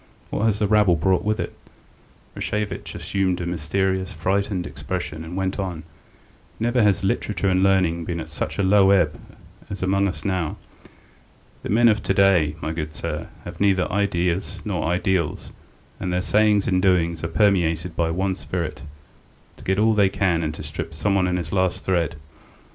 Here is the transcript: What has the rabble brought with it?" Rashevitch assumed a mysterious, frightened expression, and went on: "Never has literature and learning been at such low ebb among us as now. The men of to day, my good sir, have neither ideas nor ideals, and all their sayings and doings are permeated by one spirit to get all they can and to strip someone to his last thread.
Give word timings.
What 0.31 0.45
has 0.45 0.57
the 0.57 0.67
rabble 0.67 0.95
brought 0.95 1.23
with 1.23 1.39
it?" 1.39 1.53
Rashevitch 2.33 2.95
assumed 2.95 3.39
a 3.39 3.45
mysterious, 3.45 4.11
frightened 4.11 4.65
expression, 4.65 5.23
and 5.23 5.37
went 5.37 5.59
on: 5.59 5.83
"Never 6.59 6.81
has 6.81 7.03
literature 7.03 7.49
and 7.49 7.61
learning 7.61 8.05
been 8.05 8.19
at 8.19 8.31
such 8.31 8.57
low 8.57 8.89
ebb 8.89 9.21
among 9.79 10.07
us 10.07 10.17
as 10.21 10.25
now. 10.25 10.57
The 11.61 11.69
men 11.69 11.87
of 11.87 12.01
to 12.01 12.15
day, 12.15 12.55
my 12.61 12.71
good 12.71 12.89
sir, 12.89 13.29
have 13.45 13.61
neither 13.61 13.91
ideas 13.93 14.63
nor 14.65 14.87
ideals, 14.87 15.51
and 15.99 16.07
all 16.11 16.11
their 16.13 16.23
sayings 16.23 16.67
and 16.67 16.81
doings 16.81 17.23
are 17.23 17.27
permeated 17.27 17.95
by 17.95 18.09
one 18.09 18.33
spirit 18.33 18.81
to 19.57 19.63
get 19.63 19.77
all 19.77 19.93
they 19.93 20.09
can 20.09 20.41
and 20.41 20.55
to 20.55 20.63
strip 20.63 20.95
someone 20.95 21.25
to 21.25 21.33
his 21.33 21.53
last 21.53 21.85
thread. 21.85 22.15